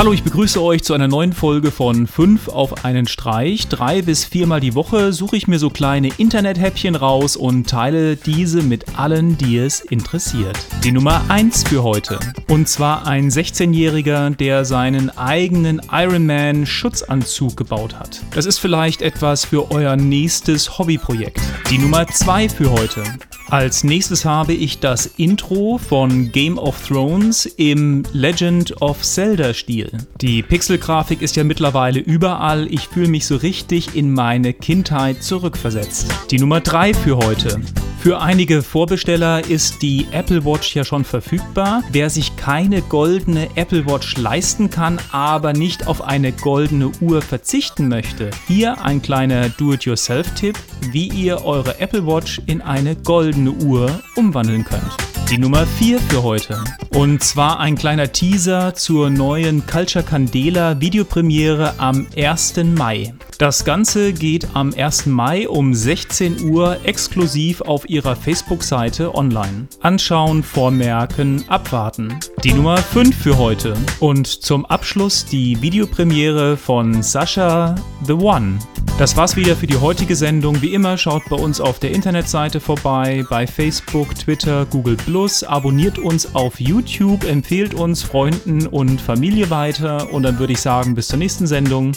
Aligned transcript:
Hallo, 0.00 0.14
ich 0.14 0.22
begrüße 0.22 0.62
euch 0.62 0.82
zu 0.82 0.94
einer 0.94 1.08
neuen 1.08 1.34
Folge 1.34 1.70
von 1.70 2.06
5 2.06 2.48
auf 2.48 2.86
einen 2.86 3.06
Streich. 3.06 3.68
Drei 3.68 4.00
bis 4.00 4.24
viermal 4.24 4.58
die 4.58 4.74
Woche 4.74 5.12
suche 5.12 5.36
ich 5.36 5.46
mir 5.46 5.58
so 5.58 5.68
kleine 5.68 6.08
Internet-Häppchen 6.16 6.94
raus 6.94 7.36
und 7.36 7.68
teile 7.68 8.16
diese 8.16 8.62
mit 8.62 8.98
allen, 8.98 9.36
die 9.36 9.58
es 9.58 9.80
interessiert. 9.80 10.56
Die 10.84 10.90
Nummer 10.90 11.20
1 11.28 11.64
für 11.64 11.82
heute. 11.82 12.18
Und 12.48 12.66
zwar 12.66 13.06
ein 13.06 13.28
16-Jähriger, 13.28 14.34
der 14.34 14.64
seinen 14.64 15.10
eigenen 15.18 15.82
Ironman 15.92 16.64
Schutzanzug 16.64 17.58
gebaut 17.58 17.98
hat. 17.98 18.22
Das 18.30 18.46
ist 18.46 18.56
vielleicht 18.56 19.02
etwas 19.02 19.44
für 19.44 19.70
euer 19.70 19.96
nächstes 19.96 20.78
Hobbyprojekt. 20.78 21.42
Die 21.68 21.76
Nummer 21.76 22.06
2 22.06 22.48
für 22.48 22.70
heute. 22.70 23.02
Als 23.50 23.82
nächstes 23.82 24.24
habe 24.24 24.52
ich 24.52 24.78
das 24.78 25.06
Intro 25.16 25.78
von 25.78 26.30
Game 26.30 26.56
of 26.56 26.86
Thrones 26.86 27.46
im 27.46 28.04
Legend 28.12 28.80
of 28.80 29.02
Zelda 29.02 29.52
Stil. 29.54 29.90
Die 30.20 30.44
Pixelgrafik 30.44 31.20
ist 31.20 31.34
ja 31.34 31.42
mittlerweile 31.42 31.98
überall. 31.98 32.72
Ich 32.72 32.86
fühle 32.86 33.08
mich 33.08 33.26
so 33.26 33.34
richtig 33.34 33.96
in 33.96 34.14
meine 34.14 34.52
Kindheit 34.52 35.24
zurückversetzt. 35.24 36.06
Die 36.30 36.38
Nummer 36.38 36.60
3 36.60 36.94
für 36.94 37.16
heute. 37.16 37.60
Für 38.02 38.20
einige 38.20 38.62
Vorbesteller 38.62 39.46
ist 39.46 39.82
die 39.82 40.06
Apple 40.10 40.44
Watch 40.46 40.74
ja 40.74 40.84
schon 40.84 41.04
verfügbar. 41.04 41.82
Wer 41.92 42.08
sich 42.08 42.34
keine 42.36 42.80
goldene 42.80 43.48
Apple 43.56 43.84
Watch 43.84 44.16
leisten 44.16 44.70
kann, 44.70 44.98
aber 45.12 45.52
nicht 45.52 45.86
auf 45.86 46.02
eine 46.02 46.32
goldene 46.32 46.90
Uhr 47.02 47.20
verzichten 47.20 47.88
möchte, 47.88 48.30
hier 48.48 48.82
ein 48.82 49.02
kleiner 49.02 49.50
Do-it-yourself-Tipp, 49.50 50.58
wie 50.92 51.08
ihr 51.08 51.44
eure 51.44 51.78
Apple 51.78 52.06
Watch 52.06 52.40
in 52.46 52.62
eine 52.62 52.96
goldene 52.96 53.50
Uhr 53.50 54.00
umwandeln 54.16 54.64
könnt 54.64 54.96
die 55.30 55.38
Nummer 55.38 55.64
4 55.64 56.00
für 56.00 56.24
heute. 56.24 56.64
Und 56.92 57.22
zwar 57.22 57.60
ein 57.60 57.76
kleiner 57.76 58.10
Teaser 58.10 58.74
zur 58.74 59.10
neuen 59.10 59.64
Culture 59.64 60.04
Candela 60.04 60.80
Videopremiere 60.80 61.74
am 61.78 62.08
1. 62.16 62.56
Mai. 62.64 63.14
Das 63.40 63.64
Ganze 63.64 64.12
geht 64.12 64.48
am 64.52 64.74
1. 64.74 65.06
Mai 65.06 65.48
um 65.48 65.72
16 65.72 66.50
Uhr 66.50 66.76
exklusiv 66.84 67.62
auf 67.62 67.88
ihrer 67.88 68.14
Facebook-Seite 68.14 69.14
online. 69.14 69.66
Anschauen, 69.80 70.42
vormerken, 70.42 71.42
abwarten. 71.48 72.20
Die 72.44 72.52
Nummer 72.52 72.76
5 72.76 73.16
für 73.16 73.38
heute. 73.38 73.74
Und 73.98 74.26
zum 74.26 74.66
Abschluss 74.66 75.24
die 75.24 75.62
Videopremiere 75.62 76.58
von 76.58 77.02
Sascha 77.02 77.76
The 78.06 78.12
One. 78.12 78.58
Das 78.98 79.16
war's 79.16 79.36
wieder 79.36 79.56
für 79.56 79.66
die 79.66 79.78
heutige 79.78 80.14
Sendung. 80.14 80.60
Wie 80.60 80.74
immer 80.74 80.98
schaut 80.98 81.22
bei 81.30 81.36
uns 81.36 81.62
auf 81.62 81.78
der 81.78 81.92
Internetseite 81.92 82.60
vorbei, 82.60 83.24
bei 83.30 83.46
Facebook, 83.46 84.14
Twitter, 84.14 84.66
Google 84.66 84.96
Plus, 84.96 85.42
abonniert 85.42 85.98
uns 85.98 86.34
auf 86.34 86.60
YouTube, 86.60 87.24
empfehlt 87.24 87.72
uns 87.72 88.02
Freunden 88.02 88.66
und 88.66 89.00
Familie 89.00 89.48
weiter 89.48 90.12
und 90.12 90.24
dann 90.24 90.38
würde 90.38 90.52
ich 90.52 90.60
sagen, 90.60 90.94
bis 90.94 91.08
zur 91.08 91.18
nächsten 91.18 91.46
Sendung. 91.46 91.92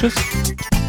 Tschüss. 0.00 0.79